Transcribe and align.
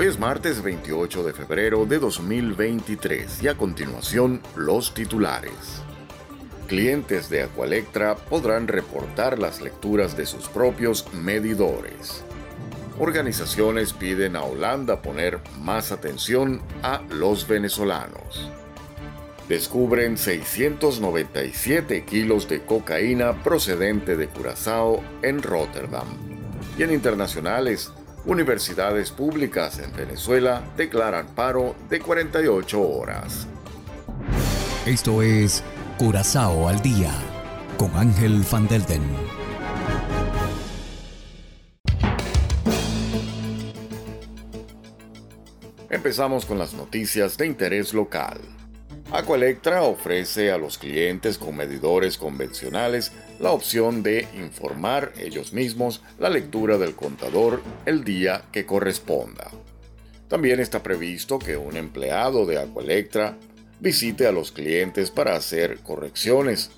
Hoy 0.00 0.06
es 0.06 0.16
martes 0.16 0.62
28 0.62 1.24
de 1.24 1.32
febrero 1.32 1.84
de 1.84 1.98
2023 1.98 3.42
y 3.42 3.48
a 3.48 3.56
continuación 3.56 4.40
los 4.54 4.94
titulares. 4.94 5.82
Clientes 6.68 7.28
de 7.28 7.42
Aqualectra 7.42 8.14
podrán 8.14 8.68
reportar 8.68 9.40
las 9.40 9.60
lecturas 9.60 10.16
de 10.16 10.24
sus 10.24 10.46
propios 10.46 11.12
medidores 11.12 12.22
organizaciones 13.00 13.92
piden 13.92 14.36
a 14.36 14.42
Holanda 14.42 15.02
poner 15.02 15.40
más 15.60 15.90
atención 15.90 16.62
a 16.84 17.02
los 17.10 17.48
venezolanos. 17.48 18.50
Descubren 19.48 20.16
697 20.16 22.04
kilos 22.04 22.48
de 22.48 22.64
cocaína 22.64 23.42
procedente 23.42 24.16
de 24.16 24.28
Curazao 24.28 25.02
en 25.22 25.42
Rotterdam. 25.42 26.06
Y 26.76 26.82
en 26.82 26.92
internacionales, 26.92 27.90
universidades 28.24 29.10
públicas 29.10 29.78
en 29.78 29.92
Venezuela 29.92 30.62
declaran 30.76 31.26
paro 31.34 31.74
de 31.88 32.00
48 32.00 32.80
horas. 32.80 33.46
Esto 34.86 35.22
es 35.22 35.62
Curazao 35.98 36.68
al 36.68 36.80
día 36.80 37.12
con 37.76 37.94
Ángel 37.96 38.44
Van 38.50 38.66
Delden. 38.68 39.02
Empezamos 45.90 46.44
con 46.44 46.58
las 46.58 46.74
noticias 46.74 47.36
de 47.38 47.46
interés 47.46 47.94
local. 47.94 48.40
Aqualectra 49.10 49.84
ofrece 49.84 50.52
a 50.52 50.58
los 50.58 50.76
clientes 50.76 51.38
con 51.38 51.56
medidores 51.56 52.18
convencionales 52.18 53.12
la 53.40 53.52
opción 53.52 54.02
de 54.02 54.28
informar 54.36 55.14
ellos 55.18 55.54
mismos 55.54 56.02
la 56.18 56.28
lectura 56.28 56.76
del 56.76 56.94
contador 56.94 57.62
el 57.86 58.04
día 58.04 58.44
que 58.52 58.66
corresponda. 58.66 59.50
También 60.28 60.60
está 60.60 60.82
previsto 60.82 61.38
que 61.38 61.56
un 61.56 61.78
empleado 61.78 62.44
de 62.44 62.58
Aqualectra 62.58 63.38
visite 63.80 64.26
a 64.26 64.32
los 64.32 64.52
clientes 64.52 65.10
para 65.10 65.36
hacer 65.36 65.78
correcciones. 65.78 66.70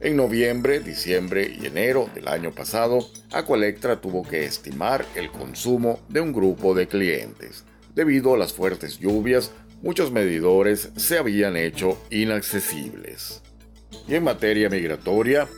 En 0.00 0.16
noviembre, 0.16 0.80
diciembre 0.80 1.54
y 1.60 1.66
enero 1.66 2.10
del 2.12 2.26
año 2.26 2.50
pasado, 2.50 3.06
Aqualectra 3.30 4.00
tuvo 4.00 4.24
que 4.24 4.44
estimar 4.44 5.06
el 5.14 5.30
consumo 5.30 6.00
de 6.08 6.22
un 6.22 6.32
grupo 6.32 6.74
de 6.74 6.88
clientes. 6.88 7.64
Debido 7.94 8.34
a 8.34 8.38
las 8.38 8.52
fuertes 8.52 8.98
lluvias, 8.98 9.52
muchos 9.82 10.10
medidores 10.10 10.90
se 10.96 11.18
habían 11.18 11.56
hecho 11.56 11.98
inaccesibles. 12.10 13.42
Y 14.06 14.14
en 14.14 14.24
materia 14.24 14.68
migratoria, 14.68 15.48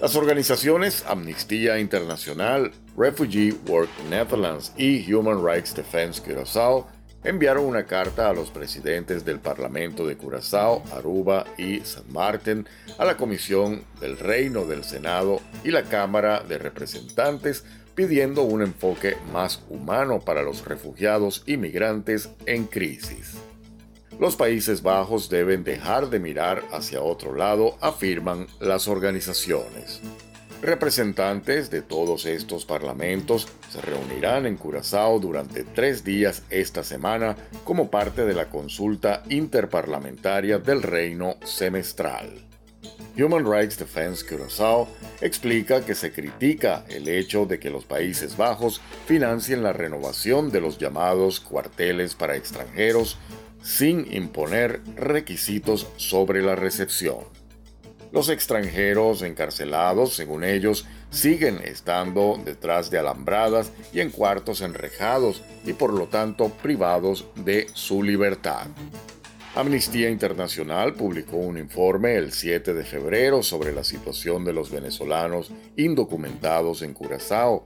las 0.00 0.14
organizaciones 0.14 1.04
Amnistía 1.06 1.78
Internacional, 1.78 2.72
Refugee 2.96 3.54
Work 3.66 3.90
Netherlands 4.10 4.72
y 4.76 5.12
Human 5.12 5.44
Rights 5.44 5.74
Defense 5.74 6.22
Curaçao 6.22 6.86
enviaron 7.26 7.64
una 7.64 7.86
carta 7.86 8.30
a 8.30 8.32
los 8.32 8.50
presidentes 8.50 9.24
del 9.24 9.40
Parlamento 9.40 10.06
de 10.06 10.16
Curazao, 10.16 10.82
Aruba 10.92 11.44
y 11.58 11.80
San 11.80 12.04
Martín, 12.12 12.68
a 12.98 13.04
la 13.04 13.16
Comisión 13.16 13.82
del 14.00 14.16
Reino 14.16 14.64
del 14.64 14.84
Senado 14.84 15.40
y 15.64 15.72
la 15.72 15.82
Cámara 15.82 16.44
de 16.48 16.58
Representantes 16.58 17.64
pidiendo 17.96 18.42
un 18.42 18.62
enfoque 18.62 19.16
más 19.32 19.62
humano 19.68 20.20
para 20.20 20.42
los 20.42 20.64
refugiados 20.64 21.42
y 21.46 21.56
migrantes 21.56 22.28
en 22.44 22.66
crisis. 22.66 23.38
Los 24.18 24.34
Países 24.34 24.82
Bajos 24.82 25.28
deben 25.28 25.62
dejar 25.62 26.08
de 26.08 26.18
mirar 26.18 26.62
hacia 26.72 27.02
otro 27.02 27.34
lado, 27.34 27.76
afirman 27.82 28.46
las 28.60 28.88
organizaciones. 28.88 30.00
Representantes 30.62 31.70
de 31.70 31.82
todos 31.82 32.24
estos 32.24 32.64
parlamentos 32.64 33.46
se 33.70 33.82
reunirán 33.82 34.46
en 34.46 34.56
Curazao 34.56 35.20
durante 35.20 35.64
tres 35.64 36.02
días 36.02 36.44
esta 36.48 36.82
semana 36.82 37.36
como 37.64 37.90
parte 37.90 38.24
de 38.24 38.32
la 38.32 38.48
consulta 38.48 39.22
interparlamentaria 39.28 40.58
del 40.58 40.82
Reino 40.82 41.36
semestral. 41.44 42.46
Human 43.18 43.44
Rights 43.50 43.78
Defense 43.78 44.24
Curaçao 44.24 44.88
explica 45.20 45.84
que 45.84 45.94
se 45.94 46.12
critica 46.12 46.84
el 46.88 47.08
hecho 47.08 47.44
de 47.44 47.58
que 47.58 47.68
los 47.68 47.84
Países 47.84 48.36
Bajos 48.36 48.80
financien 49.06 49.62
la 49.62 49.74
renovación 49.74 50.50
de 50.50 50.60
los 50.62 50.78
llamados 50.78 51.40
cuarteles 51.40 52.14
para 52.14 52.36
extranjeros 52.36 53.18
sin 53.62 54.12
imponer 54.12 54.80
requisitos 54.96 55.86
sobre 55.96 56.42
la 56.42 56.56
recepción. 56.56 57.18
Los 58.12 58.28
extranjeros 58.28 59.22
encarcelados, 59.22 60.14
según 60.14 60.44
ellos, 60.44 60.86
siguen 61.10 61.60
estando 61.64 62.40
detrás 62.44 62.90
de 62.90 62.98
alambradas 62.98 63.72
y 63.92 64.00
en 64.00 64.10
cuartos 64.10 64.60
enrejados 64.60 65.42
y 65.64 65.72
por 65.72 65.92
lo 65.92 66.06
tanto 66.06 66.48
privados 66.48 67.26
de 67.34 67.66
su 67.74 68.02
libertad. 68.02 68.68
Amnistía 69.56 70.10
Internacional 70.10 70.92
publicó 70.92 71.38
un 71.38 71.56
informe 71.56 72.16
el 72.16 72.32
7 72.32 72.74
de 72.74 72.84
febrero 72.84 73.42
sobre 73.42 73.72
la 73.72 73.84
situación 73.84 74.44
de 74.44 74.52
los 74.52 74.70
venezolanos 74.70 75.50
indocumentados 75.76 76.82
en 76.82 76.92
Curazao. 76.92 77.64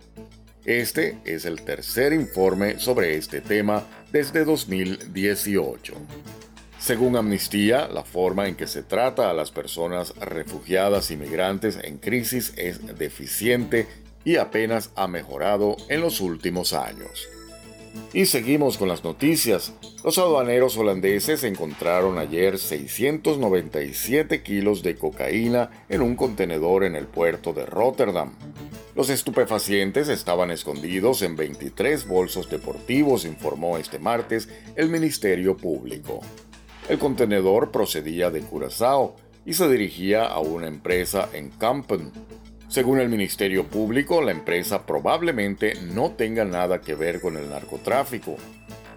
Este 0.65 1.17
es 1.25 1.47
el 1.47 1.63
tercer 1.63 2.13
informe 2.13 2.79
sobre 2.79 3.17
este 3.17 3.41
tema 3.41 3.83
desde 4.13 4.45
2018. 4.45 5.95
Según 6.79 7.17
Amnistía, 7.17 7.89
la 7.89 8.05
forma 8.05 8.47
en 8.47 8.57
que 8.57 8.67
se 8.67 8.83
trata 8.83 9.31
a 9.31 9.35
las 9.35 9.51
personas 9.51 10.15
refugiadas 10.17 11.11
y 11.11 11.17
migrantes 11.17 11.79
en 11.83 11.97
crisis 11.97 12.53
es 12.57 12.99
deficiente 12.99 13.87
y 14.23 14.37
apenas 14.37 14.91
ha 14.97 15.09
mejorado 15.09 15.77
en 15.89 16.03
los 16.03 16.21
últimos 16.21 16.75
años. 16.75 17.29
Y 18.13 18.27
seguimos 18.27 18.77
con 18.77 18.89
las 18.89 19.03
noticias. 19.03 19.73
Los 20.05 20.19
aduaneros 20.19 20.77
holandeses 20.77 21.43
encontraron 21.45 22.19
ayer 22.19 22.59
697 22.59 24.43
kilos 24.43 24.83
de 24.83 24.97
cocaína 24.97 25.71
en 25.89 26.03
un 26.03 26.17
contenedor 26.17 26.85
en 26.85 26.97
el 26.97 27.07
puerto 27.07 27.53
de 27.53 27.67
Rotterdam. 27.67 28.35
Los 29.01 29.09
estupefacientes 29.09 30.11
estaban 30.11 30.51
escondidos 30.51 31.23
en 31.23 31.35
23 31.35 32.07
bolsos 32.07 32.51
deportivos, 32.51 33.25
informó 33.25 33.79
este 33.79 33.99
martes 33.99 34.51
el 34.77 34.91
Ministerio 34.91 35.57
Público. 35.57 36.21
El 36.87 36.99
contenedor 36.99 37.71
procedía 37.71 38.29
de 38.29 38.43
Curazao 38.43 39.17
y 39.47 39.55
se 39.55 39.71
dirigía 39.71 40.27
a 40.27 40.41
una 40.41 40.67
empresa 40.67 41.31
en 41.33 41.49
Kampen, 41.49 42.13
según 42.69 43.01
el 43.01 43.09
Ministerio 43.09 43.67
Público, 43.67 44.21
la 44.21 44.33
empresa 44.33 44.85
probablemente 44.85 45.77
no 45.81 46.11
tenga 46.11 46.45
nada 46.45 46.83
que 46.83 46.95
ver 46.95 47.23
con 47.23 47.39
el 47.39 47.49
narcotráfico. 47.49 48.37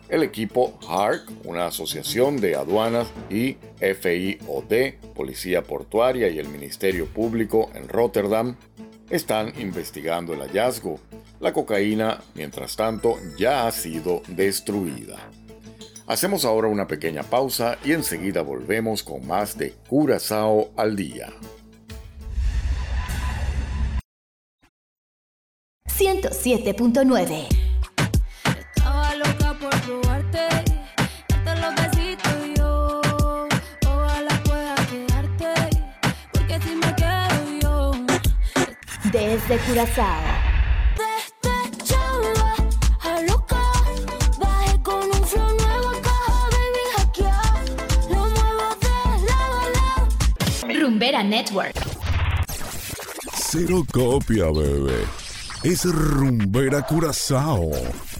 El 0.09 0.22
equipo 0.22 0.78
HARC, 0.86 1.28
una 1.46 1.68
asociación 1.68 2.42
de 2.42 2.56
aduanas, 2.56 3.08
y 3.30 3.56
FIOD, 3.80 5.13
Policía 5.16 5.63
Portuaria 5.63 6.28
y 6.28 6.40
el 6.40 6.50
Ministerio 6.50 7.08
Público 7.08 7.72
en 7.74 7.88
Rotterdam, 7.88 8.58
están 9.13 9.53
investigando 9.59 10.34
el 10.34 10.40
hallazgo. 10.40 11.00
La 11.40 11.53
cocaína, 11.53 12.19
mientras 12.34 12.75
tanto, 12.75 13.18
ya 13.38 13.68
ha 13.68 13.72
sido 13.72 14.24
destruida. 14.28 15.29
Hacemos 16.07 16.45
ahora 16.45 16.68
una 16.68 16.88
pequeña 16.88 17.21
pausa 17.21 17.77
y 17.86 17.92
enseguida 17.92 18.42
volvemos 18.42 19.04
con 19.04 19.25
más 19.27 19.56
de 19.57 19.74
Curazao 19.88 20.71
al 20.75 20.95
día. 20.95 21.31
107.9. 25.88 27.62
a 39.24 39.86
lado. 49.72 50.80
Rumbera 50.80 51.24
Network. 51.24 51.75
Cero 53.34 53.86
copia, 53.92 54.46
bebé 54.46 55.24
es 55.64 55.86
Rumbera 55.86 56.81
Curazao. 56.81 57.72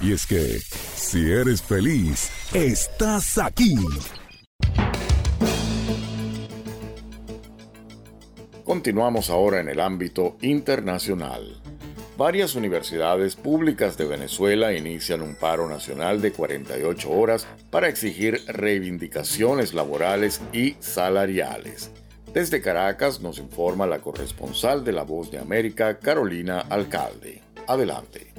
Y 0.02 0.14
es 0.14 0.26
que 0.26 0.62
Si 0.96 1.30
eres 1.32 1.62
feliz, 1.62 2.32
estás 2.54 3.38
aquí. 3.38 3.76
Continuamos 8.74 9.30
ahora 9.30 9.60
en 9.60 9.70
el 9.70 9.80
ámbito 9.80 10.36
internacional. 10.42 11.62
Varias 12.18 12.56
universidades 12.56 13.36
públicas 13.36 13.98
de 13.98 14.06
Venezuela 14.06 14.74
inician 14.74 15.22
un 15.22 15.36
paro 15.36 15.70
nacional 15.70 16.24
de 16.24 16.32
48 16.32 17.12
horas 17.12 17.46
para 17.70 17.88
exigir 17.88 18.42
reivindicaciones 18.48 19.76
laborales 19.76 20.42
y 20.54 20.76
salariales. 20.80 21.92
Desde 22.34 22.62
Caracas 22.62 23.22
nos 23.22 23.38
informa 23.38 23.86
la 23.86 24.00
corresponsal 24.00 24.84
de 24.84 24.92
La 24.92 25.04
Voz 25.04 25.30
de 25.30 25.38
América, 25.38 26.00
Carolina 26.00 26.62
Alcalde. 26.62 27.44
Adelante. 27.68 28.33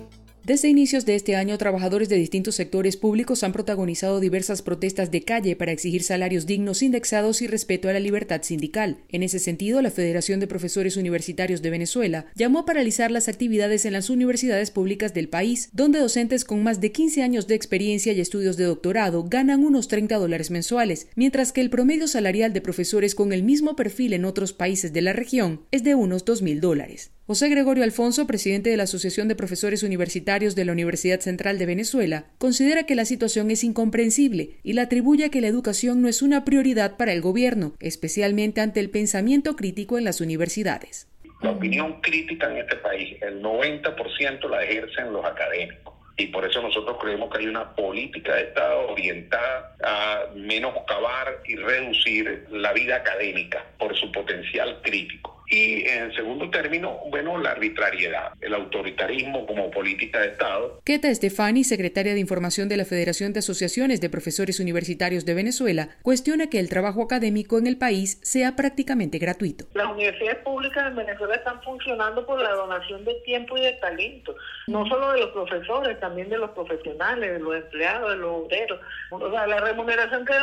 Desde 0.44 0.68
inicios 0.68 1.06
de 1.06 1.14
este 1.14 1.36
año, 1.36 1.56
trabajadores 1.56 2.10
de 2.10 2.16
distintos 2.16 2.54
sectores 2.54 2.98
públicos 2.98 3.42
han 3.42 3.54
protagonizado 3.54 4.20
diversas 4.20 4.60
protestas 4.60 5.10
de 5.10 5.22
calle 5.22 5.56
para 5.56 5.72
exigir 5.72 6.02
salarios 6.02 6.44
dignos, 6.44 6.82
indexados 6.82 7.40
y 7.40 7.46
respeto 7.46 7.88
a 7.88 7.94
la 7.94 7.98
libertad 7.98 8.42
sindical. 8.42 8.98
En 9.08 9.22
ese 9.22 9.38
sentido, 9.38 9.80
la 9.80 9.90
Federación 9.90 10.40
de 10.40 10.46
Profesores 10.46 10.98
Universitarios 10.98 11.62
de 11.62 11.70
Venezuela 11.70 12.26
llamó 12.34 12.58
a 12.58 12.66
paralizar 12.66 13.10
las 13.10 13.28
actividades 13.28 13.86
en 13.86 13.94
las 13.94 14.10
universidades 14.10 14.70
públicas 14.70 15.14
del 15.14 15.30
país, 15.30 15.70
donde 15.72 15.98
docentes 15.98 16.44
con 16.44 16.62
más 16.62 16.78
de 16.78 16.92
15 16.92 17.22
años 17.22 17.46
de 17.46 17.54
experiencia 17.54 18.12
y 18.12 18.20
estudios 18.20 18.58
de 18.58 18.64
doctorado 18.64 19.24
ganan 19.24 19.64
unos 19.64 19.88
30 19.88 20.18
dólares 20.18 20.50
mensuales, 20.50 21.06
mientras 21.14 21.52
que 21.52 21.62
el 21.62 21.70
promedio 21.70 22.06
salarial 22.06 22.52
de 22.52 22.60
profesores 22.60 23.14
con 23.14 23.32
el 23.32 23.44
mismo 23.44 23.76
perfil 23.76 24.12
en 24.12 24.26
otros 24.26 24.52
países 24.52 24.92
de 24.92 25.00
la 25.00 25.14
región 25.14 25.62
es 25.70 25.84
de 25.84 25.94
unos 25.94 26.26
2.000 26.26 26.60
dólares. 26.60 27.12
José 27.26 27.48
Gregorio 27.48 27.84
Alfonso, 27.84 28.26
presidente 28.26 28.68
de 28.68 28.76
la 28.76 28.82
Asociación 28.82 29.28
de 29.28 29.34
Profesores 29.34 29.82
Universitarios 29.82 30.54
de 30.54 30.66
la 30.66 30.72
Universidad 30.72 31.20
Central 31.20 31.58
de 31.58 31.64
Venezuela, 31.64 32.26
considera 32.36 32.84
que 32.84 32.94
la 32.94 33.06
situación 33.06 33.50
es 33.50 33.64
incomprensible 33.64 34.58
y 34.62 34.74
la 34.74 34.82
atribuye 34.82 35.24
a 35.24 35.30
que 35.30 35.40
la 35.40 35.46
educación 35.46 36.02
no 36.02 36.08
es 36.08 36.20
una 36.20 36.44
prioridad 36.44 36.98
para 36.98 37.14
el 37.14 37.22
gobierno, 37.22 37.72
especialmente 37.80 38.60
ante 38.60 38.80
el 38.80 38.90
pensamiento 38.90 39.56
crítico 39.56 39.96
en 39.96 40.04
las 40.04 40.20
universidades. 40.20 41.08
La 41.40 41.52
opinión 41.52 41.98
crítica 42.02 42.50
en 42.50 42.58
este 42.58 42.76
país, 42.76 43.16
el 43.22 43.42
90% 43.42 44.50
la 44.50 44.62
ejercen 44.62 45.10
los 45.10 45.24
académicos. 45.24 45.94
Y 46.18 46.26
por 46.26 46.44
eso 46.44 46.60
nosotros 46.60 46.98
creemos 47.00 47.32
que 47.32 47.38
hay 47.38 47.46
una 47.46 47.74
política 47.74 48.34
de 48.34 48.42
Estado 48.42 48.90
orientada 48.90 49.74
a 49.82 50.24
menoscabar 50.36 51.40
y 51.46 51.56
reducir 51.56 52.48
la 52.50 52.74
vida 52.74 52.96
académica 52.96 53.64
por 53.78 53.96
su 53.96 54.12
potencial 54.12 54.78
crítico. 54.82 55.33
Y 55.46 55.86
en 55.86 56.12
segundo 56.14 56.50
término, 56.50 56.98
bueno, 57.10 57.38
la 57.38 57.50
arbitrariedad, 57.50 58.32
el 58.40 58.54
autoritarismo 58.54 59.46
como 59.46 59.70
política 59.70 60.20
de 60.20 60.28
Estado. 60.28 60.80
Keta 60.84 61.08
Estefani, 61.08 61.64
secretaria 61.64 62.14
de 62.14 62.20
Información 62.20 62.68
de 62.68 62.76
la 62.76 62.84
Federación 62.84 63.32
de 63.32 63.40
Asociaciones 63.40 64.00
de 64.00 64.10
Profesores 64.10 64.60
Universitarios 64.60 65.24
de 65.24 65.34
Venezuela, 65.34 65.88
cuestiona 66.02 66.48
que 66.48 66.60
el 66.60 66.68
trabajo 66.68 67.02
académico 67.02 67.58
en 67.58 67.66
el 67.66 67.76
país 67.76 68.18
sea 68.22 68.56
prácticamente 68.56 69.18
gratuito. 69.18 69.66
Las 69.74 69.88
universidades 69.92 70.38
públicas 70.38 70.86
en 70.86 70.96
Venezuela 70.96 71.34
están 71.34 71.62
funcionando 71.62 72.24
por 72.26 72.40
la 72.40 72.52
donación 72.52 73.04
de 73.04 73.14
tiempo 73.24 73.56
y 73.56 73.62
de 73.62 73.72
talento, 73.74 74.34
no 74.66 74.86
solo 74.86 75.12
de 75.12 75.20
los 75.20 75.30
profesores, 75.30 76.00
también 76.00 76.28
de 76.28 76.38
los 76.38 76.50
profesionales, 76.50 77.32
de 77.32 77.38
los 77.38 77.56
empleados, 77.56 78.10
de 78.10 78.16
los 78.16 78.44
obreros. 78.44 78.80
O 79.10 79.30
sea, 79.30 79.46
la 79.46 79.60
remuneración 79.60 80.24
que 80.24 80.34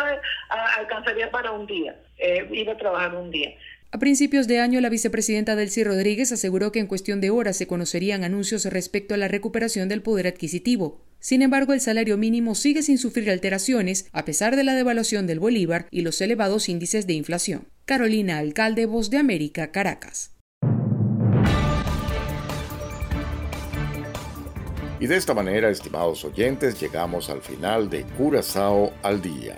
alcanzaría 0.77 1.29
para 1.31 1.51
un 1.51 1.65
día, 1.65 1.95
eh, 2.17 2.47
ir 2.51 2.69
a 2.69 2.77
trabajar 2.77 3.15
un 3.15 3.31
día. 3.31 3.51
A 3.93 3.99
principios 3.99 4.47
de 4.47 4.61
año, 4.61 4.79
la 4.79 4.87
vicepresidenta 4.87 5.57
Delcy 5.57 5.83
Rodríguez 5.83 6.31
aseguró 6.31 6.71
que 6.71 6.79
en 6.79 6.87
cuestión 6.87 7.19
de 7.19 7.29
horas 7.29 7.57
se 7.57 7.67
conocerían 7.67 8.23
anuncios 8.23 8.63
respecto 8.63 9.13
a 9.13 9.17
la 9.17 9.27
recuperación 9.27 9.89
del 9.89 10.01
poder 10.01 10.27
adquisitivo. 10.27 11.01
Sin 11.19 11.41
embargo, 11.41 11.73
el 11.73 11.81
salario 11.81 12.17
mínimo 12.17 12.55
sigue 12.55 12.83
sin 12.83 12.97
sufrir 12.97 13.29
alteraciones 13.29 14.05
a 14.13 14.23
pesar 14.23 14.55
de 14.55 14.63
la 14.63 14.75
devaluación 14.75 15.27
del 15.27 15.41
bolívar 15.41 15.87
y 15.91 16.03
los 16.03 16.21
elevados 16.21 16.69
índices 16.69 17.05
de 17.05 17.13
inflación. 17.13 17.67
Carolina 17.83 18.37
Alcalde, 18.37 18.85
Voz 18.85 19.09
de 19.09 19.17
América, 19.17 19.71
Caracas. 19.71 20.31
Y 25.01 25.07
de 25.07 25.17
esta 25.17 25.33
manera, 25.33 25.69
estimados 25.69 26.23
oyentes, 26.23 26.79
llegamos 26.79 27.29
al 27.29 27.41
final 27.41 27.89
de 27.89 28.03
Curazao 28.03 28.93
al 29.03 29.21
Día. 29.21 29.57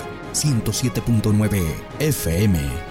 107.9 0.33 1.75
FM. 1.99 2.90